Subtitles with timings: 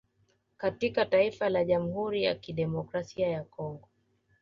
[0.57, 3.89] Katika taifa la jamhuri ya kidemokrasia ya congo